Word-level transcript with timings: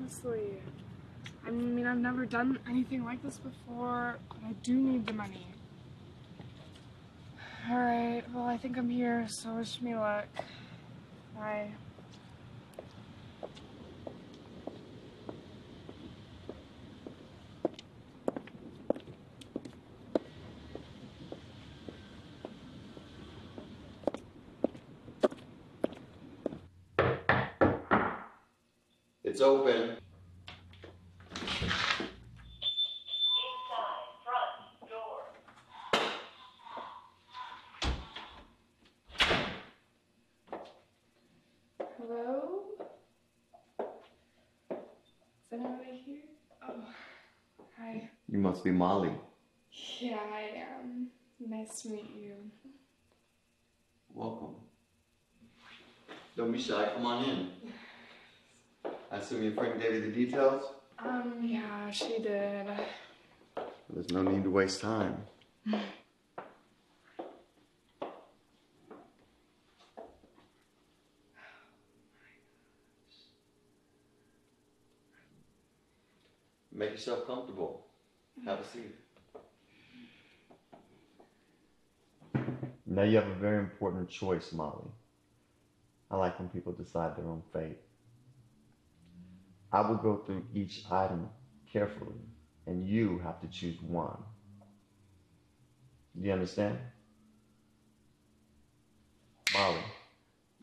honestly. 0.00 0.60
I 1.46 1.50
mean, 1.50 1.86
I've 1.86 1.98
never 1.98 2.26
done 2.26 2.58
anything 2.68 3.04
like 3.04 3.22
this 3.22 3.38
before, 3.38 4.18
but 4.28 4.38
I 4.46 4.52
do 4.62 4.74
need 4.74 5.06
the 5.06 5.12
money. 5.12 5.46
Alright, 7.70 8.24
well, 8.32 8.44
I 8.44 8.56
think 8.56 8.78
I'm 8.78 8.90
here, 8.90 9.26
so 9.28 9.54
wish 9.54 9.80
me 9.80 9.94
luck. 9.94 10.26
Bye. 11.36 11.68
It's 29.30 29.40
open. 29.40 29.96
Inside 31.30 31.60
front 34.24 34.90
door. 34.90 35.18
Hello? 41.96 42.26
Is 43.78 45.52
anybody 45.52 46.02
here? 46.04 46.22
Oh, 46.68 46.82
hi. 47.78 48.10
You 48.28 48.38
must 48.40 48.64
be 48.64 48.72
Molly. 48.72 49.12
Yeah, 50.00 50.18
I 50.34 50.64
am. 50.80 51.12
Nice 51.38 51.82
to 51.82 51.90
meet 51.90 52.10
you. 52.16 52.34
Welcome. 54.12 54.56
Don't 56.36 56.50
be 56.50 56.60
shy, 56.60 56.90
come 56.96 57.06
on 57.06 57.24
in. 57.24 57.59
I 59.12 59.16
assume 59.16 59.42
your 59.42 59.52
friend 59.52 59.80
gave 59.80 59.92
you 59.94 60.00
the 60.02 60.12
details? 60.12 60.62
Um, 60.98 61.40
yeah, 61.42 61.90
she 61.90 62.18
did. 62.18 62.68
There's 63.88 64.10
no 64.10 64.22
need 64.22 64.44
to 64.44 64.50
waste 64.50 64.80
time. 64.80 65.16
Make 76.72 76.92
yourself 76.92 77.26
comfortable. 77.26 77.86
Have 78.44 78.60
a 78.60 78.64
seat. 78.64 78.94
Now 82.86 83.02
you 83.02 83.16
have 83.16 83.26
a 83.26 83.34
very 83.34 83.58
important 83.58 84.08
choice, 84.08 84.52
Molly. 84.52 84.88
I 86.10 86.16
like 86.16 86.38
when 86.38 86.48
people 86.48 86.72
decide 86.72 87.16
their 87.16 87.26
own 87.26 87.42
fate. 87.52 87.78
I 89.72 89.80
will 89.82 89.96
go 89.96 90.16
through 90.16 90.44
each 90.52 90.84
item 90.90 91.28
carefully, 91.72 92.20
and 92.66 92.86
you 92.86 93.18
have 93.20 93.40
to 93.40 93.46
choose 93.46 93.80
one. 93.80 94.18
Do 96.20 96.26
you 96.26 96.32
understand? 96.32 96.78
Molly, 99.54 99.78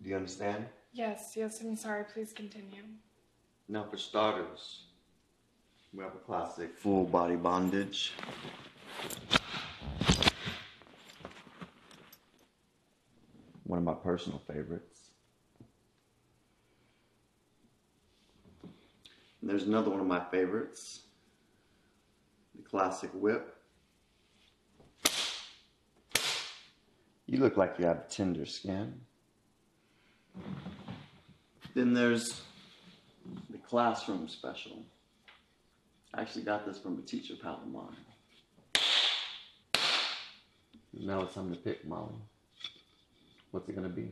do 0.01 0.09
you 0.09 0.15
understand? 0.15 0.65
Yes, 0.91 1.33
yes, 1.35 1.61
I'm 1.61 1.75
sorry. 1.75 2.03
Please 2.13 2.33
continue. 2.33 2.83
Now, 3.69 3.85
for 3.89 3.97
starters, 3.97 4.85
we 5.93 6.03
have 6.03 6.15
a 6.15 6.19
classic 6.19 6.75
full 6.77 7.05
body 7.05 7.35
bondage. 7.35 8.13
One 13.63 13.79
of 13.79 13.85
my 13.85 13.93
personal 13.93 14.41
favorites. 14.47 14.96
And 19.47 19.53
there's 19.57 19.65
another 19.65 19.89
one 19.89 20.01
of 20.01 20.07
my 20.07 20.19
favorites 20.29 21.03
the 22.53 22.61
classic 22.63 23.09
whip. 23.13 23.55
You 27.27 27.39
look 27.39 27.55
like 27.55 27.75
you 27.79 27.85
have 27.85 28.09
tender 28.09 28.45
skin. 28.45 28.99
Then 31.75 31.93
there's 31.93 32.41
the 33.49 33.57
classroom 33.59 34.27
special. 34.27 34.83
I 36.13 36.23
actually 36.23 36.43
got 36.43 36.65
this 36.65 36.77
from 36.77 36.99
a 36.99 37.01
teacher 37.03 37.35
pal 37.41 37.61
of 37.63 37.69
mine. 37.69 37.95
Now 40.91 41.21
it's 41.21 41.35
time 41.35 41.51
to 41.51 41.57
pick, 41.57 41.87
Molly. 41.87 42.15
What's 43.51 43.69
it 43.69 43.75
gonna 43.75 43.87
be? 43.87 44.11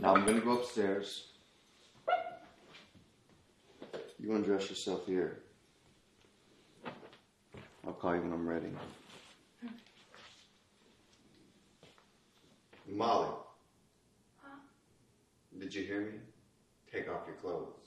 Now 0.00 0.14
I'm 0.14 0.24
gonna 0.24 0.40
go 0.40 0.52
upstairs. 0.52 1.26
You 4.18 4.34
undress 4.34 4.70
yourself 4.70 5.06
here. 5.06 5.40
I'll 7.86 7.92
call 7.92 8.14
you 8.14 8.22
when 8.22 8.32
I'm 8.32 8.48
ready. 8.48 8.68
Molly. 12.88 13.28
Huh? 14.42 14.56
Did 15.58 15.74
you 15.74 15.84
hear 15.84 16.00
me? 16.00 16.12
Take 16.90 17.10
off 17.10 17.26
your 17.26 17.36
clothes. 17.36 17.79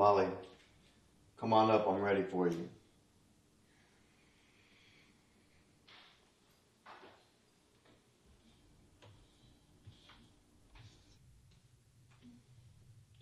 Molly, 0.00 0.24
come 1.38 1.52
on 1.52 1.70
up. 1.70 1.86
I'm 1.86 2.00
ready 2.00 2.22
for 2.22 2.48
you. 2.48 2.66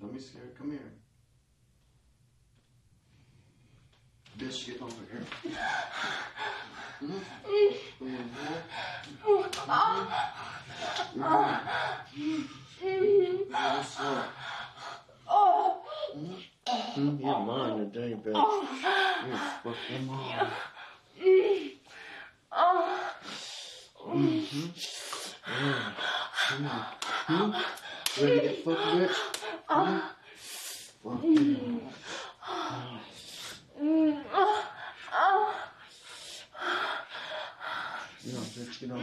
Don't 0.00 0.12
be 0.12 0.20
scared. 0.20 0.56
Come 0.56 0.70
here. 0.70 0.92
Bitch, 4.38 4.66
get 4.66 4.80
over 4.80 4.94
here. 5.10 5.26
Mhm. 7.02 7.24
Come 9.50 9.70
on, 9.70 10.06
boy. 11.16 11.58
Mhm. 12.80 13.50
Yes, 13.50 13.96
sir. 13.96 14.24
Mhm. 16.16 16.44
Mhm. 16.96 17.77
Today, 17.92 18.14
bitch. 18.22 18.34
You're 18.34 19.38
fucking 19.64 20.06
mine. 20.06 20.50
Mhm. 24.06 24.70
Yeah. 25.46 25.92
Come 26.48 26.66
on. 26.66 26.84
Hmm? 27.26 27.50
Ready 28.22 28.40
to 28.40 28.46
get 28.46 28.64
fucked, 28.64 28.80
bitch? 28.80 29.16
Hmm? 29.68 29.98
Fuck 31.02 31.22
you. 31.24 31.80
Get 38.24 38.34
on, 38.36 38.44
bitch. 38.44 38.80
Get 38.80 38.90
on. 38.90 38.98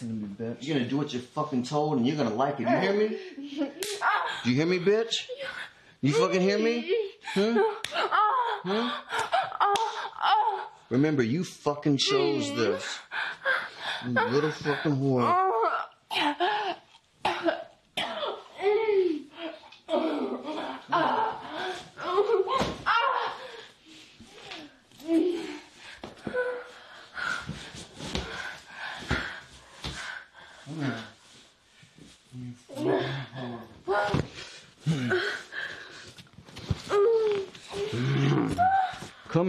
Listen 0.00 0.36
to 0.36 0.42
me, 0.44 0.50
bitch. 0.50 0.66
You're 0.66 0.78
gonna 0.78 0.88
do 0.88 0.96
what 0.96 1.12
you're 1.12 1.20
fucking 1.20 1.64
told 1.64 1.98
and 1.98 2.06
you're 2.06 2.16
gonna 2.16 2.34
like 2.34 2.58
it. 2.58 2.62
You 2.62 2.68
hear 2.68 2.92
me? 2.94 3.08
Do 4.44 4.50
you 4.50 4.54
hear 4.56 4.64
me, 4.64 4.78
bitch? 4.78 5.26
You 6.00 6.12
fucking 6.14 6.40
hear 6.40 6.58
me? 6.58 6.90
Hmm? 7.34 7.58
Hmm? 8.64 8.88
Remember, 10.88 11.22
you 11.22 11.44
fucking 11.44 11.98
chose 11.98 12.48
this. 12.56 12.98
You 14.06 14.12
little 14.12 14.52
fucking 14.52 14.96
whore. 14.96 15.50
You 16.16 16.34
fucking 16.34 16.46
whore. 30.76 31.00
Come 32.32 32.54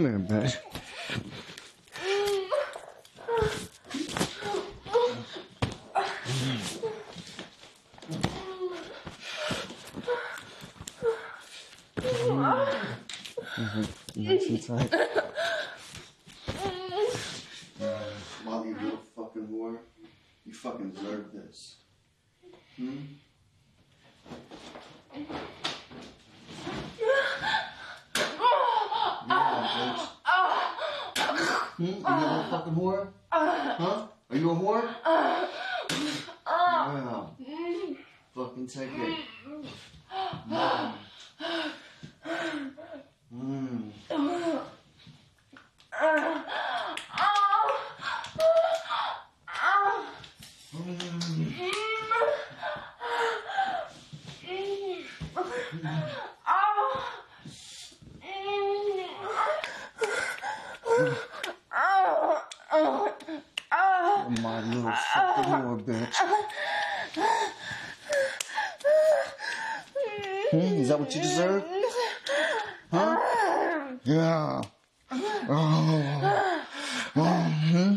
here, 0.00 0.18
bitch. 0.18 0.56
Nice 14.16 14.46
and 14.48 14.66
tight. 14.66 14.92
Uh, 17.80 17.98
you 18.64 18.74
little 18.74 18.98
fucking 19.14 19.46
whore. 19.46 19.78
You 20.44 20.52
fucking 20.52 20.90
deserve 20.90 21.32
this. 21.32 21.76
Hmm? 22.76 22.96
Yeah. 26.98 27.26
Hmm? 31.76 31.84
You 31.84 31.86
little 31.86 32.44
fucking 32.50 32.74
whore? 32.74 33.08
Huh? 33.30 34.06
Are 34.30 34.36
you 34.36 34.50
a 34.50 34.54
whore? 34.54 34.88
Yeah. 37.38 37.94
Fucking 38.34 38.66
take 38.66 38.88
it. 38.94 39.18
Mm. 40.48 40.92
Mm. 43.34 43.92
Mm. 44.14 44.62
My 64.40 64.60
bitch. 65.36 66.14
Hmm? 70.50 70.58
Is 70.58 70.88
that 70.88 71.00
what 71.00 71.14
you 71.14 71.22
deserve? 71.22 71.64
Huh? 72.90 73.18
Yeah. 74.04 74.62
Oh. 75.48 76.48
Oh, 77.14 77.22
hmm? 77.70 77.94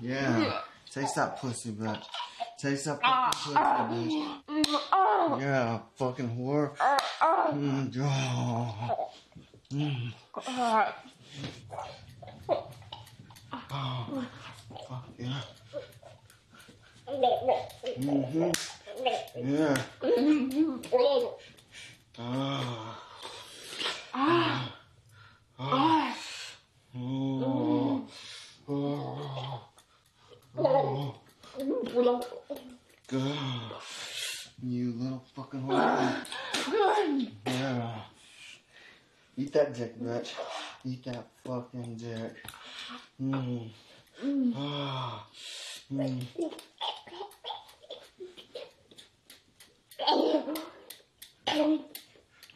Yeah. 0.00 0.60
Taste 0.92 1.14
that 1.16 1.38
pussy, 1.38 1.70
bitch. 1.70 2.04
Taste 2.58 2.84
that 2.86 3.00
fucking 3.00 3.56
pussy, 3.88 4.24
bitch. 4.48 5.40
Yeah, 5.40 5.78
fucking 5.96 6.30
whore. 6.36 6.76
Mm, 7.52 7.92
oh. 8.00 9.08
Oh, 13.72 14.24
fuck 14.88 15.04
yeah. 15.18 15.40
Mm-hmm. 17.20 18.50
Yeah. 19.36 19.76
Ah. 22.18 23.02
Ah. 24.14 24.72
Ah. 25.58 26.16
Oh. 26.96 28.06
Oh. 28.68 29.64
Oh. 30.56 31.14
God. 33.06 33.72
You 34.62 34.94
little 34.96 35.24
fucking 35.34 35.62
whore. 35.62 36.14
Yeah. 37.46 38.00
Eat 39.36 39.52
that 39.52 39.74
dick, 39.74 40.00
bitch. 40.00 40.32
Eat 40.84 41.04
that 41.04 41.26
fucking 41.44 41.96
dick. 41.96 42.36
Mm. 43.20 43.70
Ah. 44.56 45.26
Mm. 45.92 46.26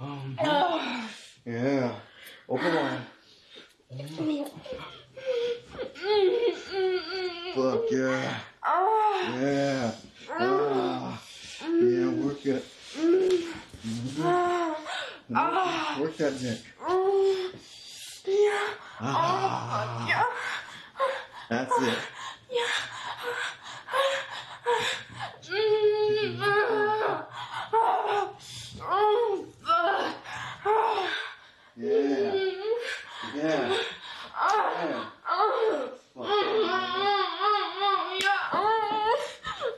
Um, 0.00 0.36
yeah. 1.46 1.94
Open 2.48 2.74
wide. 2.74 3.00
Fuck 7.54 7.90
yeah. 7.90 8.40
Yeah. 9.40 9.92
Ah. 10.30 11.22
Yeah, 11.62 12.08
work 12.08 12.44
it. 12.46 12.64
Mhm. 13.86 14.80
Work 16.00 16.16
that 16.16 16.38
dick. 16.40 16.60
Ah. 19.00 20.30
That's 21.48 21.82
it. 21.82 21.98
Yeah. 22.56 22.72
Yeah. 31.76 32.34
Yeah. 33.34 33.76
Fuck 36.14 36.26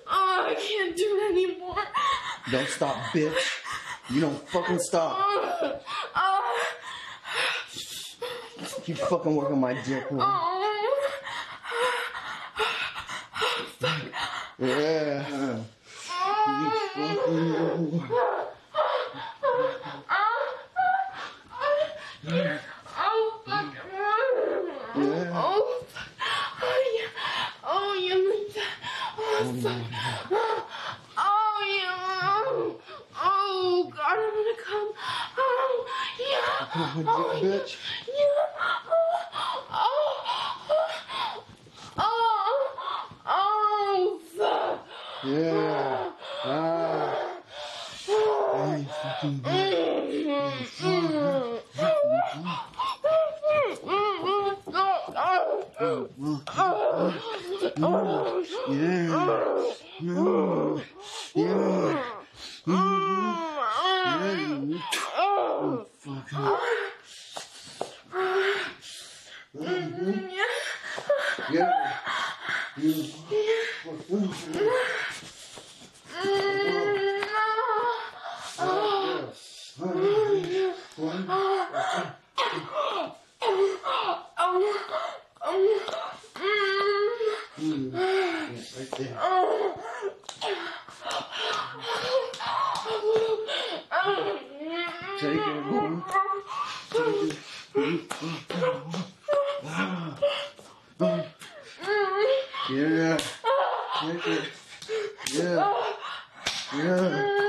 I 0.09 0.55
can't 0.59 0.97
do 0.97 1.05
it 1.05 1.33
anymore. 1.33 1.83
Don't 2.50 2.65
stop, 2.76 2.97
bitch. 3.06 3.35
You 4.11 4.21
don't 4.21 4.49
fucking 4.50 4.78
stop. 4.80 5.16
Keep 8.85 8.99
fucking 8.99 9.35
working 9.35 9.59
my 9.59 9.73
dick. 9.83 10.11
woman. 10.11 10.26
Yeah. 14.59 15.56
You 16.47 16.71
fucking. 16.95 18.11
Oh. 20.11 20.37
Yeah. 22.23 22.59
Oh, 22.99 23.42
oh, 23.49 23.73
yeah. 26.97 27.09
Oh, 27.64 27.95
you 27.95 28.14
like 28.30 28.54
that. 28.54 28.73
Oh, 29.18 29.52
fuck. 29.62 30.15
Oh, 36.78 36.92
oh 36.95 37.00
you 37.00 37.06
oh, 37.09 37.40
bitch. 37.42 37.73
You. 38.06 38.28
Oh, 39.73 40.12
oh, 40.68 41.42
oh, 41.97 42.61
oh, 43.26 44.21
sir. 44.37 44.78
Yeah. 45.25 46.11
Ah. 46.45 47.16
Hey, 48.04 48.85
fucking 49.02 49.38
bitch. 49.40 50.26
Mm-hmm. 50.83 51.56
Yeah. 58.68 59.16
Yeah. 60.02 60.83
Yeah. 61.35 62.15
Yeah. 102.70 103.18
Take 104.00 104.26
it. 104.26 104.44
Yeah. 105.35 105.73
Yeah. 106.75 107.46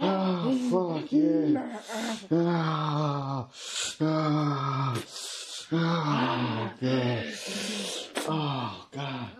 Oh, 0.00 0.52
fuck 0.70 1.12
yeah. 1.12 1.62
Ah, 2.30 3.48
ah, 4.00 4.96
ah, 5.72 6.74
yeah. 6.80 7.22
Oh, 8.28 8.86
God. 8.92 9.30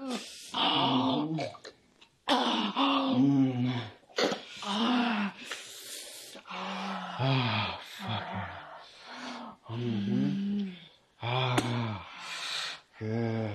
Mm. 3.19 3.71
Ah, 7.21 7.79
fuck 7.99 8.27
yeah. 8.33 8.49
Mhm. 9.71 10.73
Ah, 11.23 12.07
yeah. 13.01 13.51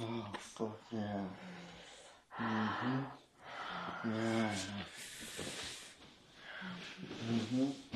Oh, 0.00 0.26
fuck 0.54 0.67
yeah. 0.92 1.24
Mhm. 2.40 3.06
Yeah. 4.04 4.50
Mhm. 7.28 7.87